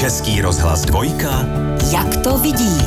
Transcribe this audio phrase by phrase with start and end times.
[0.00, 1.44] Český rozhlas dvojka.
[1.92, 2.78] Jak to vidí?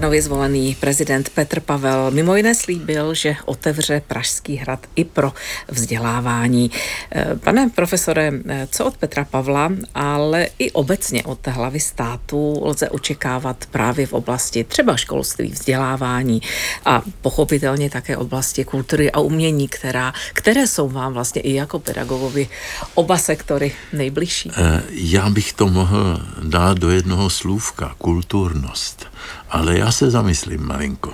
[0.00, 5.32] Nově zvolený prezident Petr Pavel mimo jiné slíbil, že otevře Pražský hrad i pro
[5.68, 6.70] vzdělávání.
[7.12, 12.88] Eh, pane profesore, eh, co od Petra Pavla, ale i obecně od hlavy státu lze
[12.88, 16.42] očekávat právě v oblasti třeba školství, vzdělávání
[16.84, 22.48] a pochopitelně také oblasti kultury a umění, která, které jsou vám vlastně i jako pedagogovi
[22.94, 24.50] oba sektory nejbližší?
[24.56, 29.06] Eh, já bych to mohl dát do jednoho slůvka, kulturnost.
[29.50, 31.12] Ale já se zamyslím malinko.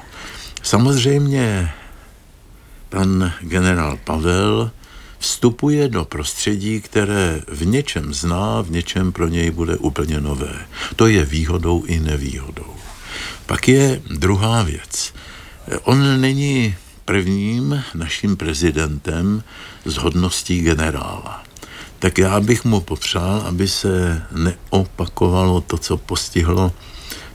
[0.63, 1.71] Samozřejmě
[2.89, 4.71] pan generál Pavel
[5.19, 10.67] vstupuje do prostředí, které v něčem zná, v něčem pro něj bude úplně nové.
[10.97, 12.75] To je výhodou i nevýhodou.
[13.47, 15.15] Pak je druhá věc.
[15.83, 19.43] On není prvním naším prezidentem
[19.85, 21.43] z hodností generála.
[21.99, 26.73] Tak já bych mu popřál, aby se neopakovalo to, co postihlo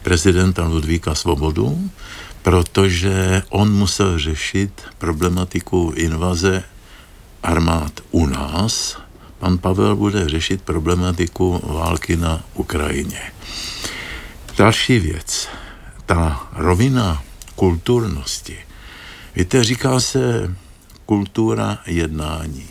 [0.03, 1.89] prezidenta Ludvíka Svobodu,
[2.41, 6.63] protože on musel řešit problematiku invaze
[7.43, 8.97] armád u nás.
[9.39, 13.21] Pan Pavel bude řešit problematiku války na Ukrajině.
[14.57, 15.47] Další věc,
[16.05, 17.23] ta rovina
[17.55, 18.57] kulturnosti.
[19.35, 20.55] Víte, říká se
[21.05, 22.69] kultura jednání,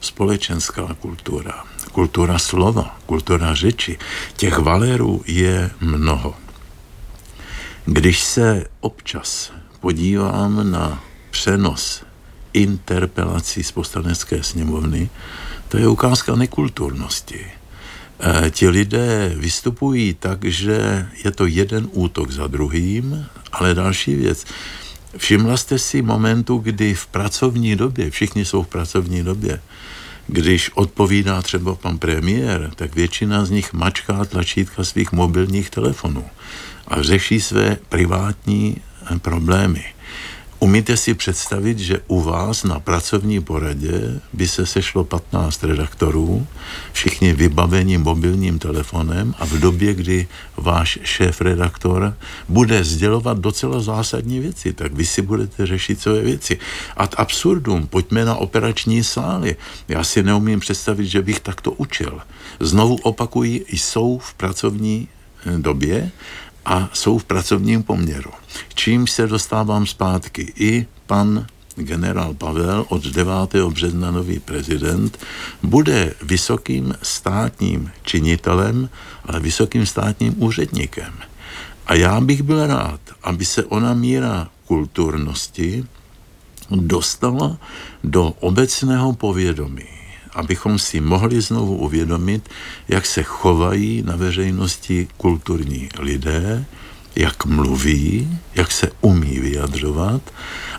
[0.00, 3.98] společenská kultura, kultura slova, kultura řeči.
[4.36, 6.34] Těch valerů je mnoho.
[7.92, 12.02] Když se občas podívám na přenos
[12.52, 15.10] interpelací z poslanecké sněmovny,
[15.68, 17.40] to je ukázka nekulturnosti.
[17.40, 24.44] E, ti lidé vystupují tak, že je to jeden útok za druhým, ale další věc.
[25.16, 29.60] Všimla jste si momentu, kdy v pracovní době, všichni jsou v pracovní době,
[30.26, 36.24] když odpovídá třeba pan premiér, tak většina z nich mačká tlačítka svých mobilních telefonů
[36.90, 39.84] a řeší své privátní eh, problémy.
[40.60, 46.46] Umíte si představit, že u vás na pracovní poradě by se sešlo 15 redaktorů,
[46.92, 52.14] všichni vybaveni mobilním telefonem a v době, kdy váš šéf-redaktor
[52.48, 56.58] bude sdělovat docela zásadní věci, tak vy si budete řešit své věci.
[56.96, 59.56] Ad absurdum, pojďme na operační sály.
[59.88, 62.20] Já si neumím představit, že bych takto učil.
[62.60, 65.08] Znovu opakuji, jsou v pracovní
[65.46, 66.10] eh, době
[66.64, 68.30] a jsou v pracovním poměru.
[68.74, 70.52] Čím se dostávám zpátky.
[70.56, 73.34] I pan generál Pavel od 9.
[73.68, 75.18] března nový prezident
[75.62, 78.88] bude vysokým státním činitelem,
[79.24, 81.12] ale vysokým státním úředníkem.
[81.86, 85.84] A já bych byl rád, aby se ona míra kulturnosti
[86.70, 87.58] dostala
[88.04, 89.99] do obecného povědomí
[90.34, 92.48] abychom si mohli znovu uvědomit,
[92.88, 96.64] jak se chovají na veřejnosti kulturní lidé,
[97.16, 100.22] jak mluví, jak se umí vyjadřovat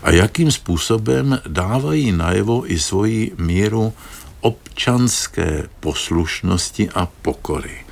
[0.02, 3.92] a jakým způsobem dávají najevo i svoji míru
[4.40, 7.84] občanské poslušnosti a pokory.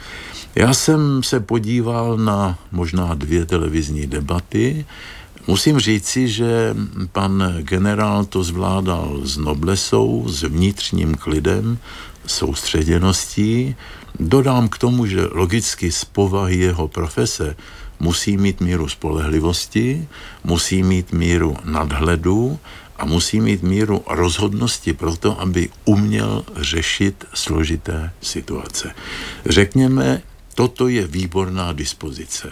[0.54, 4.87] Já jsem se podíval na možná dvě televizní debaty,
[5.47, 6.75] Musím říci, že
[7.12, 11.78] pan generál to zvládal s noblesou, s vnitřním klidem,
[12.27, 13.77] soustředěností.
[14.21, 17.56] Dodám k tomu, že logicky z povahy jeho profese
[18.01, 20.09] musí mít míru spolehlivosti,
[20.45, 22.59] musí mít míru nadhledu
[22.97, 28.95] a musí mít míru rozhodnosti pro to, aby uměl řešit složité situace.
[29.47, 30.22] Řekněme,
[30.55, 32.51] toto je výborná dispozice.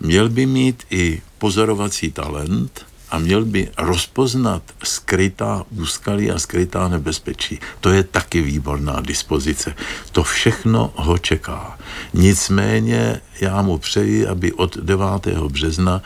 [0.00, 7.58] Měl by mít i pozorovací talent a měl by rozpoznat skrytá úskalí a skrytá nebezpečí.
[7.80, 9.74] To je taky výborná dispozice.
[10.12, 11.78] To všechno ho čeká.
[12.14, 15.26] Nicméně já mu přeji, aby od 9.
[15.48, 16.02] března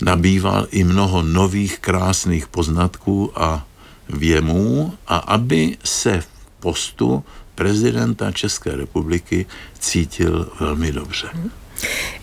[0.00, 3.66] nabýval i mnoho nových krásných poznatků a
[4.08, 6.28] věmů a aby se v
[6.60, 9.46] postu prezidenta České republiky
[9.78, 11.28] cítil velmi dobře.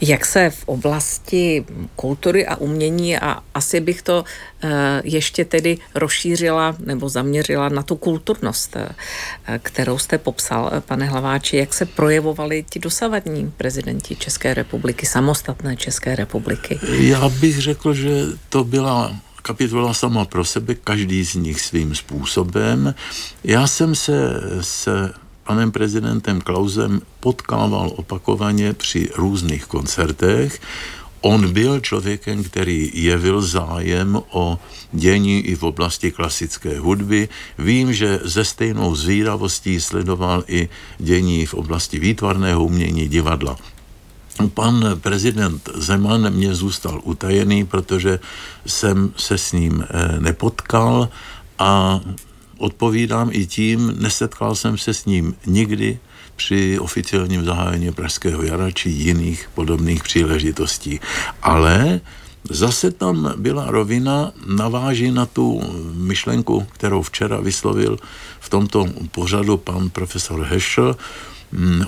[0.02, 1.66] Jak se v oblasti
[1.96, 4.24] kultury a umění a asi bych to
[4.64, 8.90] eh, ještě tedy rozšířila nebo zaměřila na tu kulturnost, eh,
[9.64, 15.76] kterou jste popsal, eh, pane Hlaváči, jak se projevovali ti dosavadní prezidenti České republiky, samostatné
[15.76, 16.80] České republiky?
[17.00, 18.10] Já bych řekl, že
[18.50, 22.96] to byla kapitola sama pro sebe, každý z nich svým způsobem.
[23.44, 25.14] Já jsem se se
[25.46, 30.62] panem prezidentem Klausem potkával opakovaně při různých koncertech.
[31.22, 34.60] On byl člověkem, který jevil zájem o
[34.92, 37.30] dění i v oblasti klasické hudby.
[37.58, 43.58] Vím, že ze stejnou zvídavostí sledoval i dění v oblasti výtvarného umění divadla.
[44.54, 48.20] Pan prezident Zeman mě zůstal utajený, protože
[48.66, 51.10] jsem se s ním eh, nepotkal
[51.60, 52.02] a
[52.58, 56.00] odpovídám i tím, nesetkal jsem se s ním nikdy
[56.36, 61.00] při oficiálním zahájení Pražského jara či jiných podobných příležitostí.
[61.42, 62.02] Ale
[62.50, 65.62] zase tam byla rovina, naváží na tu
[65.94, 67.98] myšlenku, kterou včera vyslovil
[68.40, 70.96] v tomto pořadu pan profesor mm,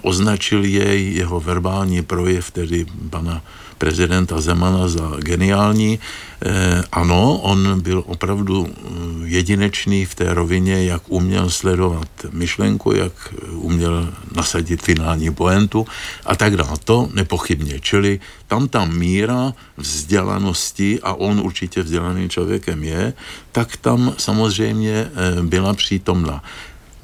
[0.02, 3.42] označil jej jeho verbální projev, tedy pana
[3.78, 6.00] prezidenta Zemana za geniální.
[6.46, 8.82] Eh, ano, on byl opravdu eh,
[9.24, 13.14] jedinečný v té rovině, jak uměl sledovat myšlenku, jak
[13.52, 15.86] uměl nasadit finální poentu
[16.26, 16.78] a tak dále.
[16.84, 17.80] To nepochybně.
[17.80, 23.14] Čili tam ta míra vzdělanosti, a on určitě vzdělaným člověkem je,
[23.52, 26.44] tak tam samozřejmě eh, byla přítomna.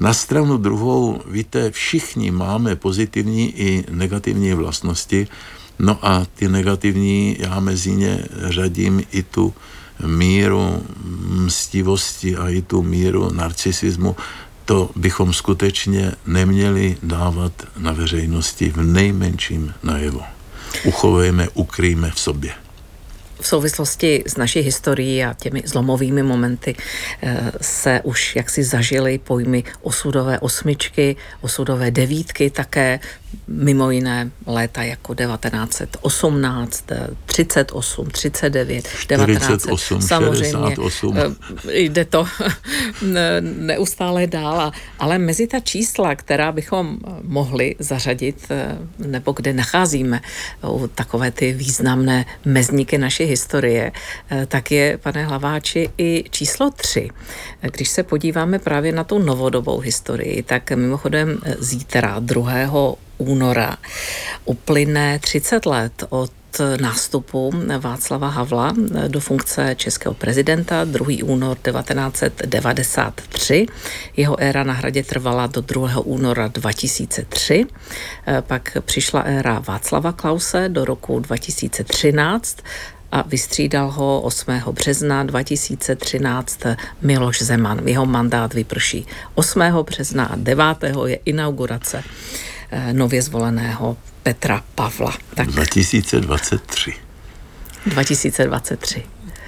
[0.04, 5.28] Na stranu druhou, víte, všichni máme pozitivní i negativní vlastnosti,
[5.78, 9.54] No a ty negativní, já mezi ně řadím i tu
[10.06, 10.82] míru
[11.44, 14.16] mstivosti a i tu míru narcisismu,
[14.64, 20.22] to bychom skutečně neměli dávat na veřejnosti v nejmenším najevo.
[20.84, 22.63] Uchovejme, ukrýjme v sobě
[23.40, 26.74] v souvislosti s naší historií a těmi zlomovými momenty
[27.22, 33.00] eh, se už jaksi zažily pojmy osudové osmičky, osudové devítky také,
[33.48, 36.84] mimo jiné léta jako 1918,
[37.26, 41.16] 38, 39, 48, samozřejmě 68.
[41.18, 41.30] Eh,
[41.72, 42.26] jde to
[43.40, 50.20] neustále dál, ale mezi ta čísla, která bychom mohli zařadit, eh, nebo kde nacházíme
[50.94, 53.92] takové ty významné mezníky naší historie,
[54.30, 57.10] eh, tak je, pane Hlaváči, i číslo 3.
[57.60, 63.76] Když se podíváme právě na tu novodobou historii, tak mimochodem zítra 2 února
[64.44, 66.30] uplyne 30 let od
[66.80, 68.74] nástupu Václava Havla
[69.08, 71.06] do funkce českého prezidenta 2.
[71.24, 73.66] únor 1993.
[74.16, 76.00] Jeho éra na hradě trvala do 2.
[76.04, 77.66] února 2003.
[78.40, 82.58] Pak přišla éra Václava Klause do roku 2013
[83.12, 84.52] a vystřídal ho 8.
[84.72, 86.60] března 2013
[87.02, 87.88] Miloš Zeman.
[87.88, 89.60] Jeho mandát vyprší 8.
[89.82, 90.64] března a 9.
[91.06, 92.53] je inaugurace Eh,
[92.92, 95.12] nově zvoleného Petra Pavla.
[95.34, 96.94] Tak 2023.
[97.86, 99.02] 2023.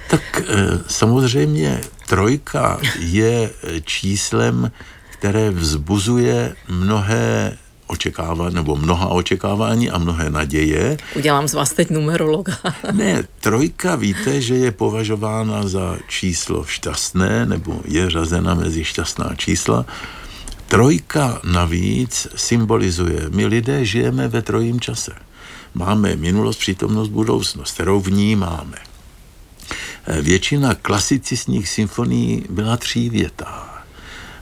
[0.09, 0.43] Tak eh,
[0.87, 3.49] samozřejmě trojka je
[3.83, 4.71] číslem,
[5.09, 7.57] které vzbuzuje mnohé
[7.87, 10.97] očekávání, nebo mnoha očekávání a mnohé naděje.
[11.15, 12.53] Udělám z vás teď numerologa.
[12.91, 19.85] ne, trojka víte, že je považována za číslo šťastné, nebo je řazena mezi šťastná čísla,
[20.67, 25.11] Trojka navíc symbolizuje, my lidé žijeme ve trojím čase.
[25.73, 28.77] Máme minulost, přítomnost, budoucnost, kterou vnímáme.
[30.21, 33.83] Většina klasicistních symfonií byla třívětá.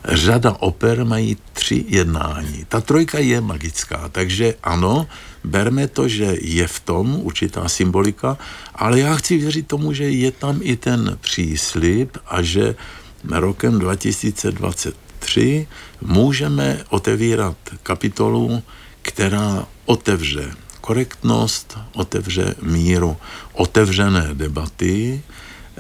[0.06, 2.66] Řada oper mají tři jednání.
[2.69, 5.07] Ta trojka je magická, takže ano,
[5.44, 8.38] berme to, že je v tom určitá symbolika,
[8.75, 12.75] ale já chci věřit tomu, že je tam i ten příslip a že
[13.24, 15.67] rokem 2020 3
[16.01, 18.63] můžeme otevírat kapitolu,
[19.01, 23.17] která otevře korektnost, otevře míru,
[23.53, 25.24] otevřené debaty,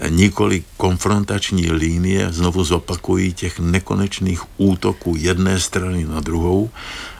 [0.09, 6.69] nikoli konfrontační linie, znovu zopakují těch nekonečných útoků jedné strany na druhou,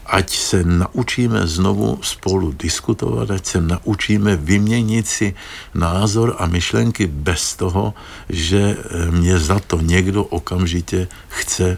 [0.06, 5.34] ať se naučíme znovu spolu diskutovat, ať se naučíme vyměnit si
[5.74, 7.94] názor a myšlenky bez toho,
[8.30, 8.78] že
[9.12, 11.78] mě za to někdo okamžitě chce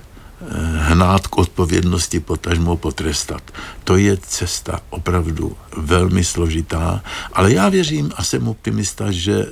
[0.77, 3.41] hnát k odpovědnosti, potažmo potrestat.
[3.83, 7.03] To je cesta opravdu velmi složitá,
[7.33, 9.45] ale já věřím a jsem optimista, že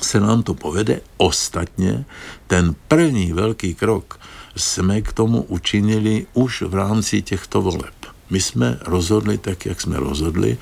[0.00, 1.00] se, nám to povede.
[1.16, 2.04] Ostatně
[2.46, 4.20] ten první velký krok
[4.56, 7.94] jsme k tomu učinili už v rámci těchto voleb.
[8.30, 10.58] My jsme rozhodli tak, jak jsme rozhodli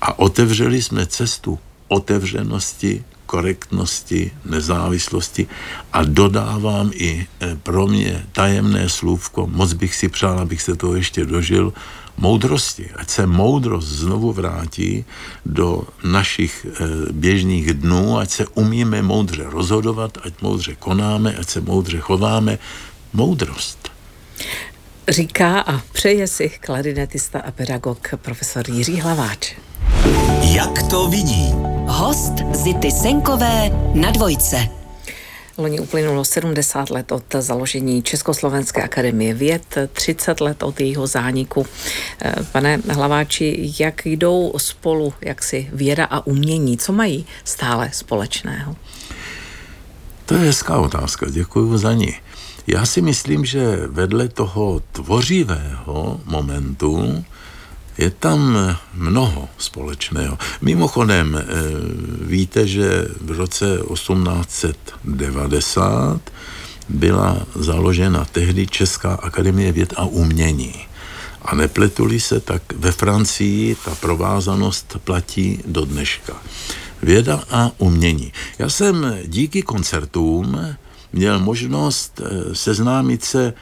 [0.00, 5.46] a otevřeli jsme cestu otevřenosti, korektnosti, nezávislosti
[5.92, 10.94] a dodávám i e, pro mě tajemné slůvko, moc bych si přál, abych se toho
[10.98, 11.72] ještě dožil,
[12.18, 12.90] moudrosti.
[12.96, 15.04] Ať se moudrost znovu vrátí
[15.46, 21.60] do našich e, běžných dnů, ať se umíme moudře rozhodovat, ať moudře konáme, ať se
[21.60, 22.58] moudře chováme.
[23.12, 23.90] Moudrost.
[25.08, 29.54] Říká a přeje si klarinetista a pedagog profesor Jiří Hlaváč.
[30.42, 31.79] Jak to vidí?
[31.90, 34.68] Host Zity Senkové na dvojce.
[35.58, 41.66] Loni uplynulo 70 let od založení Československé akademie věd, 30 let od jejího zániku.
[42.22, 48.76] Eh, pane Hlaváči, jak jdou spolu, jak si věda a umění, co mají stále společného?
[50.26, 52.14] To je hezká otázka, děkuji za ní.
[52.66, 57.24] Já si myslím, že vedle toho tvořivého momentu
[57.98, 58.56] je tam
[58.94, 60.38] mnoho společného.
[60.60, 61.42] Mimochodem, eh,
[62.26, 66.20] víte, že v roce 1890
[66.88, 70.74] byla založena tehdy Česká akademie věd a umění.
[71.42, 76.36] A nepletuli se, tak ve Francii ta provázanost platí do dneška.
[77.02, 78.32] Věda a umění.
[78.58, 80.76] Já jsem díky koncertům
[81.12, 83.54] měl možnost eh, seznámit se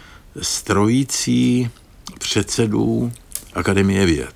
[0.42, 1.70] s trojicí
[2.18, 3.12] předsedů
[3.58, 4.34] Akademie věd.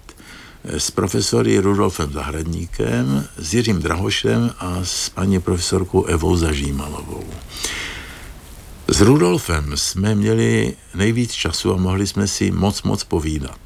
[0.65, 7.25] S profesory Rudolfem Zahradníkem, s Jiřím Drahošem a s paní profesorkou Evou Zažímalovou.
[8.89, 13.59] S Rudolfem jsme měli nejvíc času a mohli jsme si moc, moc povídat.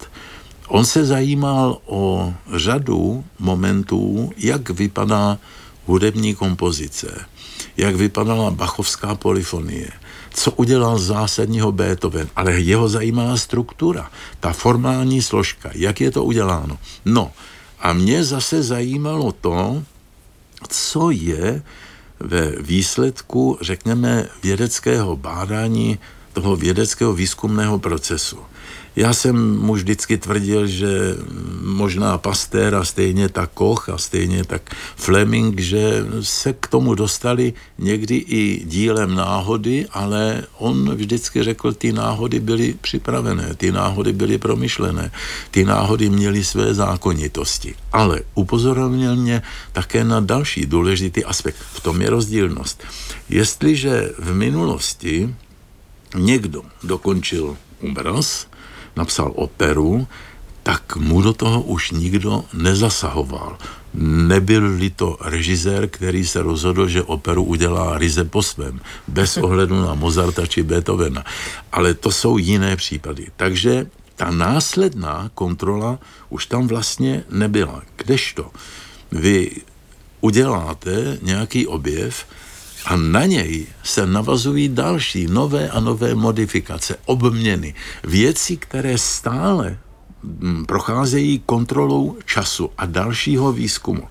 [0.69, 5.39] On se zajímal o řadu momentů, jak vypadá
[5.87, 7.25] hudební kompozice,
[7.77, 9.89] jak vypadala bachovská polyfonie,
[10.37, 16.79] co udělal zásadního Beethoven, ale jeho zajímala struktura, ta formální složka, jak je to uděláno.
[17.05, 17.33] No
[17.81, 19.83] a mě zase zajímalo to,
[20.69, 21.63] co je
[22.21, 25.99] ve výsledku, řekněme, vědeckého bádání,
[26.33, 28.39] toho vědeckého výzkumného procesu.
[28.97, 31.17] Já jsem mu vždycky tvrdil, že
[31.63, 37.53] možná Pasteur a stejně tak Koch a stejně tak Fleming, že se k tomu dostali
[37.79, 44.39] někdy i dílem náhody, ale on vždycky řekl, ty náhody byly připravené, ty náhody byly
[44.39, 45.13] promyšlené,
[45.51, 47.75] ty náhody měly své zákonitosti.
[47.93, 51.57] Ale upozornil mě také na další důležitý aspekt.
[51.73, 52.85] V tom je rozdílnost.
[53.29, 55.35] Jestliže v minulosti
[56.15, 58.47] někdo dokončil obraz,
[58.97, 60.07] napsal operu,
[60.63, 63.59] tak mu do toho už nikdo nezasahoval.
[63.95, 69.95] Nebyl-li to režisér, který se rozhodl, že operu udělá ryze po svém, bez ohledu na
[69.95, 71.25] Mozarta či Beethovena.
[71.73, 73.27] Ale to jsou jiné případy.
[73.37, 73.87] Takže
[74.17, 75.99] ta následná kontrola
[76.29, 77.83] už tam vlastně nebyla.
[77.97, 78.51] Kdežto
[79.13, 79.51] vy
[80.21, 82.27] uděláte nějaký objev,
[82.87, 87.75] a na něj se navazují další nové a nové modifikace, obměny,
[88.05, 89.79] věci, které stále
[90.23, 94.03] mm, procházejí kontrolou času a dalšího výzkumu.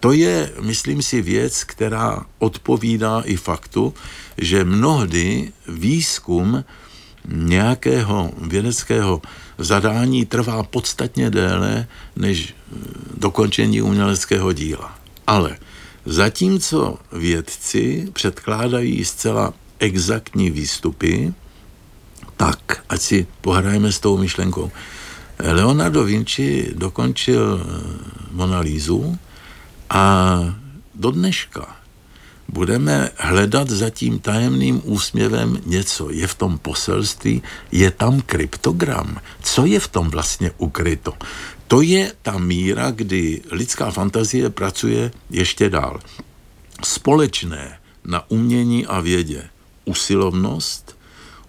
[0.00, 3.94] To je, myslím si, věc, která odpovídá i faktu,
[4.38, 6.64] že mnohdy výzkum
[7.28, 9.22] nějakého vědeckého
[9.58, 11.86] zadání trvá podstatně déle
[12.16, 14.98] než mm, dokončení uměleckého díla.
[15.26, 15.56] Ale
[16.06, 21.34] Zatímco vědci předkládají zcela exaktní výstupy,
[22.36, 24.70] tak, ať si pohrajeme s tou myšlenkou.
[25.38, 27.66] Leonardo Vinci dokončil eh,
[28.30, 29.18] Monalízu
[29.90, 30.38] a
[30.94, 31.81] do dneška
[32.52, 36.10] budeme hledat za tím tajemným úsměvem něco.
[36.10, 37.42] Je v tom poselství,
[37.72, 39.18] je tam kryptogram.
[39.42, 41.12] Co je v tom vlastně ukryto?
[41.68, 46.00] To je ta míra, kdy lidská fantazie pracuje ještě dál.
[46.84, 49.42] Společné na umění a vědě.
[49.84, 50.96] Usilovnost,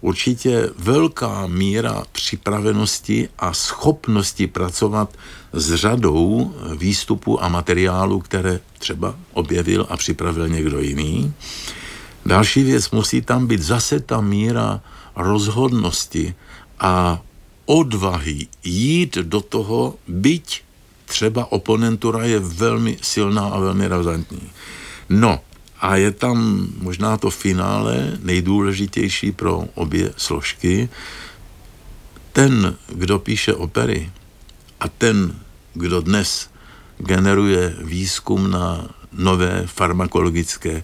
[0.04, 5.10] určitě velká míra připravenosti a schopnosti pracovat
[5.54, 11.34] s řadou výstupů a materiálů, které třeba objevil a připravil někdo jiný.
[12.26, 14.82] Další věc musí tam být zase ta míra
[15.16, 16.36] rozhodnosti
[16.80, 17.22] a
[17.66, 20.62] odvahy jít do toho, byť
[21.06, 24.52] třeba oponentura je velmi silná a velmi razantní.
[25.10, 25.40] No,
[25.84, 30.90] a je tam možná to finále nejdůležitější pro obě složky.
[32.32, 34.12] Ten, kdo píše opery
[34.80, 35.36] a ten,
[35.74, 36.50] kdo dnes
[36.98, 40.84] generuje výzkum na nové farmakologické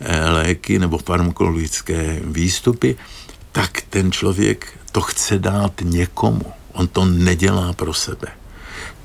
[0.00, 2.96] eh, léky nebo farmakologické výstupy,
[3.52, 6.46] tak ten člověk to chce dát někomu.
[6.72, 8.28] On to nedělá pro sebe.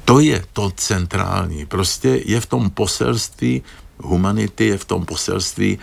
[0.05, 1.65] To je to centrální.
[1.65, 3.63] Prostě je v tom poselství
[4.03, 5.79] humanity, je v tom poselství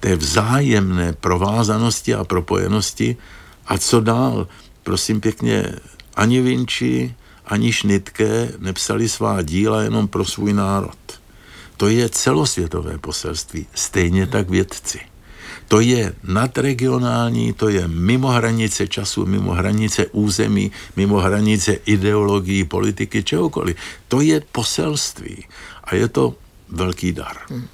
[0.00, 3.16] té vzájemné provázanosti a propojenosti.
[3.66, 4.48] A co dál?
[4.82, 5.72] Prosím pěkně,
[6.16, 7.14] ani Vinci,
[7.46, 10.98] ani Šnitke nepsali svá díla jenom pro svůj národ.
[11.76, 15.00] To je celosvětové poselství, stejně tak vědci.
[15.68, 23.22] To je nadregionální, to je mimo hranice času, mimo hranice území, mimo hranice ideologií, politiky,
[23.22, 23.76] čehokoliv.
[24.08, 25.44] To je poselství.
[25.84, 26.34] A je to
[26.70, 27.36] velký dar.
[27.48, 27.68] Hmm.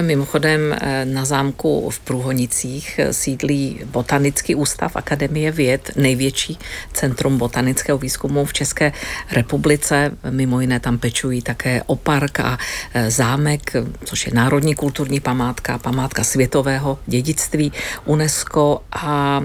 [0.00, 6.58] Mimochodem eh, na zámku v Průhonicích eh, sídlí Botanický ústav Akademie věd, největší
[6.92, 8.92] centrum botanického výzkumu v České
[9.32, 10.10] republice.
[10.30, 12.58] Mimo jiné tam pečují také o park a
[12.94, 17.72] eh, zámek, což je národní kulturní památka, památka světového dědictví
[18.04, 19.42] UNESCO a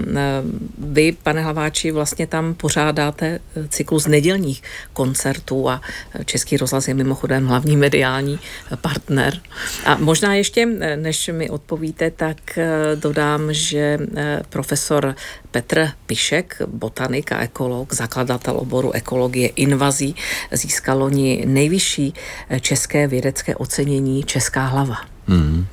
[0.78, 5.80] vy, pane Hlaváči, vlastně tam pořádáte cyklus nedělních koncertů a
[6.24, 8.38] Český rozhlas je mimochodem hlavní mediální
[8.80, 9.40] partner.
[9.84, 15.14] A Možná ještě, eh, než mi odpovíte, tak eh, dodám, že eh, profesor
[15.50, 20.14] Petr Pišek, botanik a ekolog, zakladatel oboru ekologie invazí,
[20.52, 22.14] získal loni nejvyšší
[22.60, 24.96] české vědecké ocenění Česká hlava.
[25.26, 25.66] Hmm.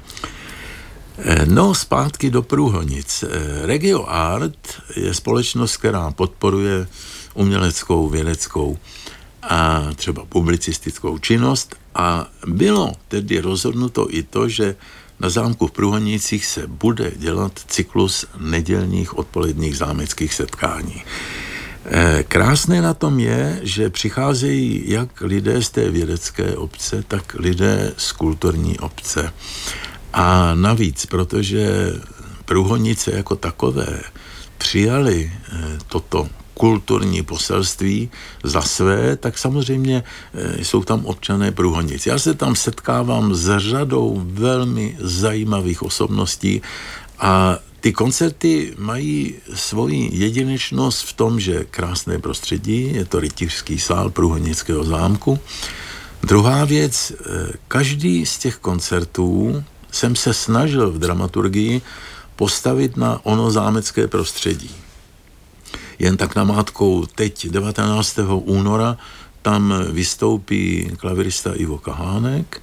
[1.46, 3.24] No, zpátky do Průhonic.
[3.66, 6.88] Regio Art je společnost, která podporuje
[7.34, 8.78] uměleckou, vědeckou
[9.44, 14.76] a třeba publicistickou činnost a bylo tedy rozhodnuto i to, že
[15.20, 21.04] na zámku v Průhonicích se bude dělat cyklus nedělních odpoledních zámeckých setkání.
[21.86, 27.94] Eh, krásné na tom je, že přicházejí jak lidé z té vědecké obce, tak lidé
[27.98, 29.34] z kulturní obce.
[30.14, 31.94] A navíc, protože
[32.46, 34.02] Průhonice jako takové
[34.58, 38.10] přijali eh, toto kulturní poselství
[38.44, 42.06] za své, tak samozřejmě eh, jsou tam občané Průhonic.
[42.06, 46.62] Já se tam setkávám s řadou velmi zajímavých osobností
[47.20, 54.10] a ty koncerty mají svoji jedinečnost v tom, že krásné prostředí, je to rytířský sál
[54.10, 55.40] Průhonického zámku.
[56.24, 61.82] Druhá věc, eh, každý z těch koncertů jsem se snažil v dramaturgii
[62.36, 64.83] postavit na ono zámecké prostředí.
[66.04, 68.20] Jen tak namátkou teď 19.
[68.44, 68.98] února
[69.42, 72.62] tam vystoupí klavirista Ivo Kahánek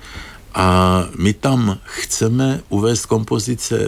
[0.55, 0.69] a
[1.17, 3.79] my tam chceme uvést kompozice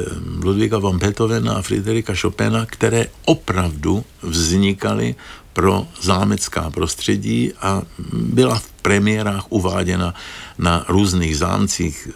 [0.42, 5.14] Ludvíka van Beethovena a Friderika Chopina, které opravdu vznikaly
[5.52, 7.82] pro zámecká prostředí a
[8.12, 10.14] byla v premiérách uváděna
[10.58, 12.08] na různých zámcích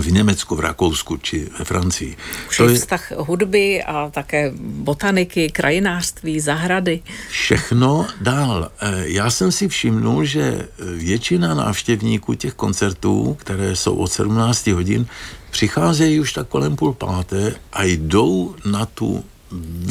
[0.00, 2.16] v Německu, v Rakousku či ve Francii.
[2.48, 7.02] Už to je vztah hudby a také botaniky, krajinářství, zahrady.
[7.28, 8.70] Všechno dál.
[8.80, 15.06] E, já jsem si všimnul, že většina návštěvníků těch koncertů, které jsou od 17 hodin,
[15.50, 19.24] přicházejí už tak kolem půl páté a jdou na tu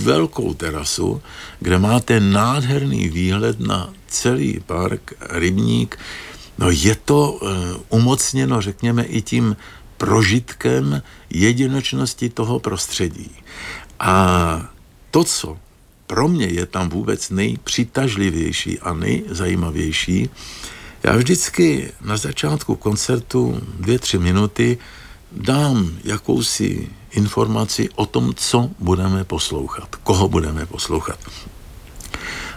[0.04, 1.22] velkou terasu,
[1.60, 6.00] kde máte nádherný výhled na celý park, rybník.
[6.58, 7.50] No je to uh,
[7.90, 9.56] umocněno, řekněme, i tím
[9.98, 13.32] prožitkem jedinečnosti toho prostředí.
[14.00, 14.72] A
[15.12, 15.58] to, co
[16.08, 20.30] pro mě je tam vůbec nejpřitažlivější a nejzajímavější,
[21.04, 24.78] já vždycky na začátku koncertu dvě, tři minuty
[25.32, 31.20] dám jakousi informaci o tom, co budeme poslouchat, koho budeme poslouchat.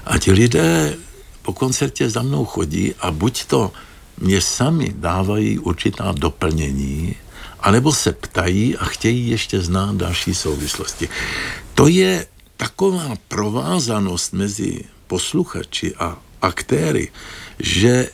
[0.04, 0.96] A ti lidé
[1.42, 3.72] po koncertě za mnou chodí a buď to
[4.18, 7.14] mě sami dávají určitá doplnění,
[7.60, 11.08] anebo se ptají a chtějí ještě znát další souvislosti.
[11.74, 17.10] To je taková provázanost mezi posluchači a aktéry,
[17.58, 18.10] že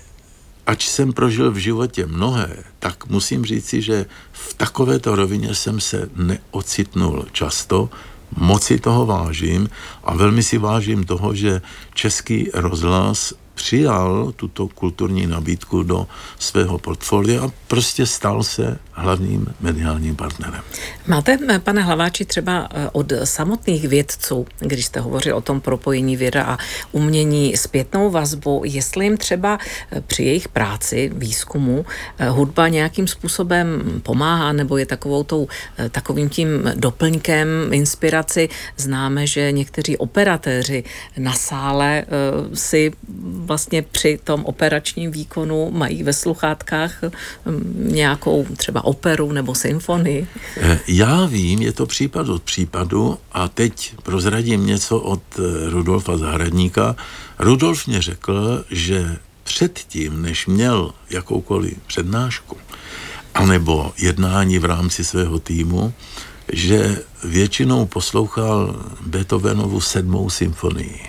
[0.69, 6.11] ač jsem prožil v životě mnohé, tak musím říci, že v takovéto rovině jsem se
[6.17, 7.89] neocitnul často,
[8.37, 9.69] moc si toho vážím
[10.05, 11.63] a velmi si vážím toho, že
[11.95, 16.07] český rozhlas přijal tuto kulturní nabídku do
[16.39, 20.61] svého portfolia a prostě stal se hlavním mediálním partnerem.
[21.07, 26.45] Máte, pane Hlaváči, třeba eh, od samotných vědců, když jste hovořil o tom propojení věda
[26.45, 26.59] a
[26.93, 29.59] umění zpětnou vazbu, jestli jim třeba
[29.91, 31.87] eh, při jejich práci, výzkumu,
[32.19, 35.49] eh, hudba nějakým způsobem pomáhá nebo je takovou tou,
[35.91, 38.49] takovým tím doplňkem inspiraci.
[38.77, 40.85] Známe, že někteří operatéři
[41.19, 42.05] na sále
[42.55, 47.01] si vlastně při tom operačním výkonu mají ve sluchátkách
[47.75, 50.27] nějakou třeba operu nebo symfonii?
[50.57, 56.17] Eh, já vím, je to případ od případu a teď prozradím něco od eh, Rudolfa
[56.17, 56.97] Zahradníka.
[57.39, 62.57] Rudolf mě řekl, že předtím, než měl jakoukoliv přednášku,
[63.35, 65.93] anebo jednání v rámci svého týmu,
[66.53, 71.01] že většinou poslouchal Beethovenovu sedmou symfonii.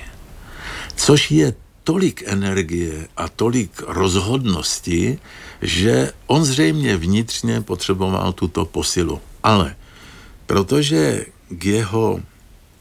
[0.96, 5.20] Což je tolik energie a tolik rozhodnosti,
[5.62, 9.22] že on zřejmě vnitřně potřeboval tuto posilu.
[9.44, 9.76] Ale
[10.50, 12.20] protože k jeho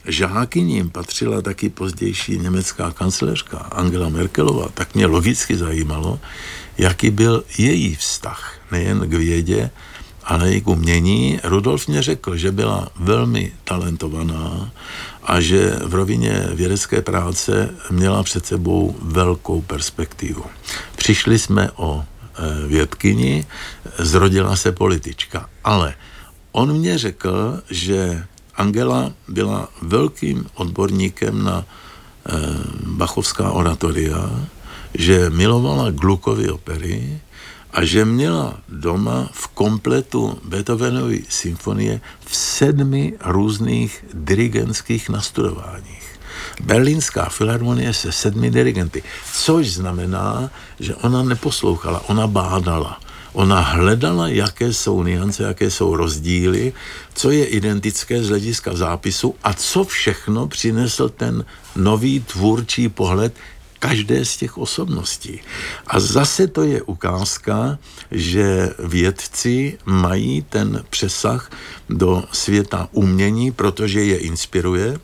[0.07, 6.21] žákyním patřila taky pozdější německá kancléřka Angela Merkelová, tak mě logicky zajímalo,
[6.79, 9.71] jaký byl její vztah nejen k vědě,
[10.25, 11.41] ale i k umění.
[11.45, 14.71] Rudolf mě řekl, že byla velmi talentovaná
[15.23, 20.45] a že v rovině vědecké práce měla před sebou velkou perspektivu.
[20.97, 22.05] Přišli jsme o
[22.67, 23.47] vědkyni,
[23.99, 25.95] zrodila se politička, ale
[26.53, 28.25] on mě řekl, že
[28.55, 31.65] Angela byla velkým odborníkem na e,
[32.87, 34.31] bachovská oratoria,
[34.95, 37.21] že milovala Glukovy opery
[37.73, 46.18] a že měla doma v kompletu Beethovenovy symfonie v sedmi různých dirigentských nastudováních.
[46.61, 53.01] Berlínská filharmonie se sedmi dirigenty, což znamená, že ona neposlouchala, ona bádala.
[53.33, 56.73] Ona hledala, jaké jsou niance, jaké jsou rozdíly,
[57.15, 61.45] co je identické z hlediska zápisu a co všechno přinesl ten
[61.77, 63.35] nový tvůrčí pohled,
[63.79, 65.41] každé z těch osobností.
[65.87, 67.79] A zase to je ukázka,
[68.11, 71.51] že vědci mají ten přesah
[71.89, 74.99] do světa umění, protože je inspiruje,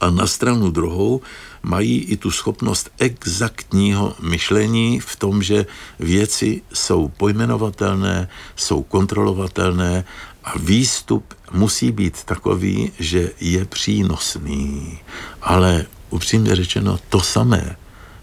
[0.00, 1.20] a na stranu druhou
[1.62, 5.66] mají i tu schopnost exaktního myšlení v tom, že
[5.98, 10.04] věci jsou pojmenovatelné, jsou kontrolovatelné
[10.44, 14.98] a výstup musí být takový, že je přínosný.
[15.42, 17.76] Ale upřímně řečeno, to samé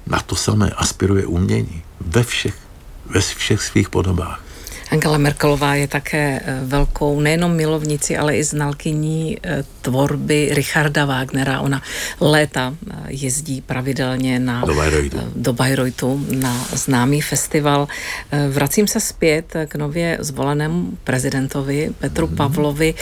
[0.07, 2.55] na to samé aspiruje umění ve všech,
[3.05, 4.44] ve všech svých podobách.
[4.91, 11.60] Angela Merkelová je také eh, velkou nejenom milovnici, ale i znalkyní eh, tvorby Richarda Wagnera.
[11.60, 11.82] Ona
[12.21, 15.19] léta eh, jezdí pravidelně na, do, Bayreuthu.
[15.36, 17.88] do Bayreuthu na známý festival.
[18.50, 22.36] Vracím se zpět k nově zvolenému prezidentovi Petru mm-hmm.
[22.36, 22.93] Pavlovi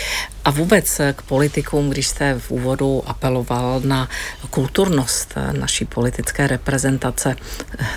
[0.45, 4.09] a vůbec k politikům, když jste v úvodu apeloval na
[4.49, 7.35] kulturnost naší politické reprezentace.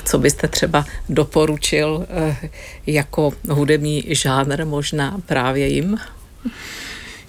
[0.05, 2.07] Co byste třeba doporučil
[2.87, 5.99] jako hudební hudební žánr možná právě jim?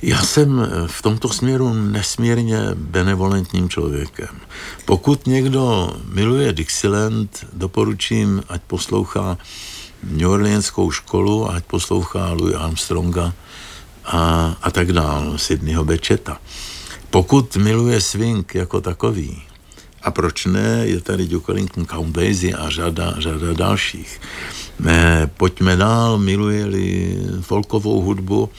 [0.02, 4.40] Já jsem v tomto směru nesmírně benevolentním člověkem.
[4.86, 9.38] Pokud někdo miluje Dixieland, doporučím, ať poslouchá
[10.04, 13.34] New Orleanskou školu, ať poslouchá Louis Armstronga
[14.08, 16.38] a, a tak dál, Sydneyho Bečeta.
[17.10, 19.42] Pokud miluje swing jako takový,
[20.02, 24.22] a proč ne, je tady Duke Ellington, Count Basie a řada, řada dalších.
[24.80, 28.50] Ne, pojďme dál, miluje-li folkovou hudbu.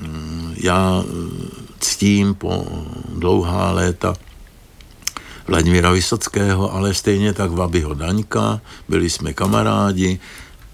[0.00, 2.66] Mm, já mm, ctím po
[3.14, 4.14] dlouhá léta
[5.46, 10.18] Vladimíra Vysockého, ale stejně tak Vabyho Daňka, byli jsme kamarádi.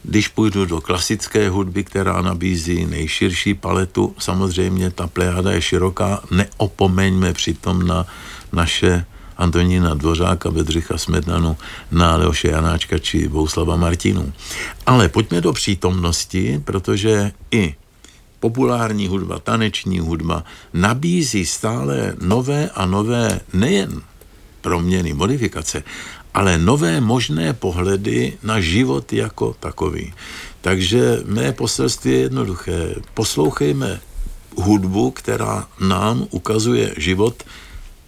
[0.09, 7.33] Když půjdu do klasické hudby, která nabízí nejširší paletu, samozřejmě ta plejáda je široká, neopomeňme
[7.33, 8.07] přitom na
[8.53, 9.05] naše
[9.37, 11.57] Antonína Dvořáka, Bedřicha Smetanu,
[11.91, 14.33] na Leoše Janáčka či Bouslava Martinu.
[14.87, 17.75] Ale pojďme do přítomnosti, protože i
[18.41, 24.03] populární hudba, taneční hudba nabízí stále nové a nové nejen
[24.61, 25.83] proměny, modifikace,
[26.39, 30.15] ale nové možné pohledy na život jako takový.
[30.61, 32.95] Takže mé poselství je jednoduché.
[33.15, 34.01] Poslouchejme
[34.55, 37.43] hudbu, která nám ukazuje život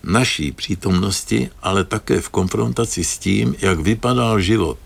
[0.06, 4.78] naší přítomnosti, ale také v konfrontaci s tím, jak vypadal život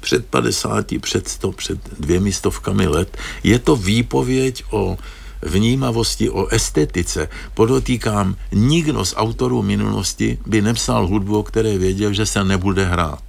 [0.00, 3.16] před 50, před 100, před dvěmi stovkami let.
[3.40, 4.98] Je to výpověď o
[5.42, 7.28] vnímavosti, o estetice.
[7.54, 13.22] Podotýkám, nikdo z autorů minulosti by nepsal hudbu, o které věděl, že se nebude hrát.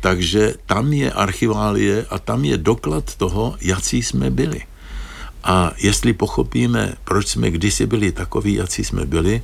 [0.00, 4.60] Takže tam je archiválie a tam je doklad toho, jaký jsme byli.
[5.44, 9.42] A jestli pochopíme, proč jsme kdysi byli takoví, jaký jsme byli,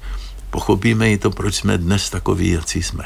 [0.50, 3.04] pochopíme i to, proč jsme dnes takoví, jací jsme.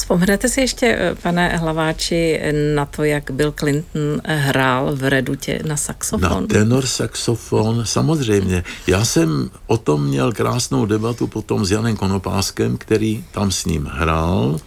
[0.00, 2.40] Vzpomenete si ještě, eh, pane Hlaváči,
[2.74, 6.42] na to, jak Bill Clinton hrál v Redutě na saxofon?
[6.42, 8.64] Na tenor saxofon, samozřejmě.
[8.86, 13.84] Já jsem o tom měl krásnou debatu potom s Janem Konopáskem, který tam s ním
[13.92, 14.60] hrál.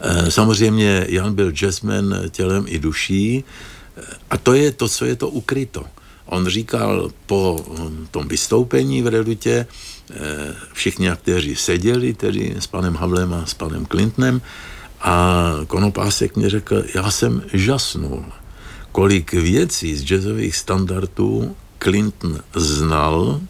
[0.00, 5.16] Eh, samozřejmě Jan byl jazzman tělem i duší eh, a to je to, co je
[5.16, 5.84] to ukryto.
[6.26, 9.66] On říkal po hm, tom vystoupení v Redutě,
[10.72, 14.40] všichni aktéři seděli tedy s panem Havlem a s panem Clintonem
[15.00, 18.24] a Konopásek mě řekl, já jsem žasnul,
[18.92, 23.40] kolik věcí z jazzových standardů Clinton znal,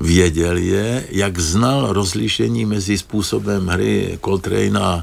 [0.00, 5.02] věděl je, jak znal rozlišení mezi způsobem hry Coltrane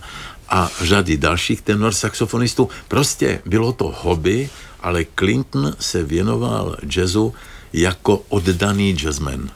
[0.50, 2.70] a řady dalších tenor saxofonistů.
[2.88, 4.50] Prostě bylo to hobby,
[4.80, 7.34] ale Clinton se věnoval jazzu
[7.74, 9.50] jako oddaný jazzman.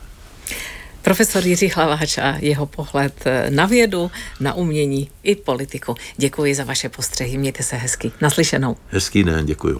[1.05, 5.95] Profesor Jiří Hlaváč a jeho pohled na vědu, na umění i politiku.
[6.17, 8.11] Děkuji za vaše postřehy, mějte se hezky.
[8.21, 8.77] Naslyšenou.
[8.87, 9.79] Hezký den, děkuji.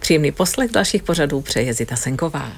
[0.00, 2.52] Příjemný poslech dalších pořadů přeje Zita Senková.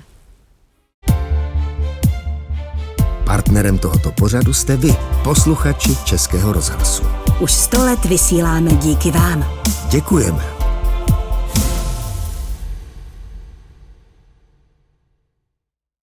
[3.25, 7.03] Partnerem tohoto pořadu jste vy, posluchači Českého rozhlasu.
[7.41, 9.63] Už sto let vysíláme díky vám.
[9.91, 10.56] Děkujeme.